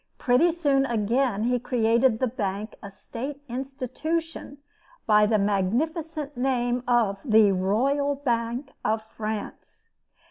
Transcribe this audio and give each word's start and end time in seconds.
Pretty 0.17 0.51
soon, 0.51 0.83
again, 0.87 1.43
he 1.43 1.59
created 1.59 2.17
the 2.17 2.25
bank 2.27 2.73
a 2.81 2.89
state 2.89 3.39
institution, 3.47 4.57
by 5.05 5.27
the 5.27 5.37
magnificent 5.37 6.35
name 6.35 6.81
of 6.87 7.19
The 7.23 7.51
Royal 7.51 8.15
Bank 8.15 8.71
of 8.83 9.03
France. 9.03 9.89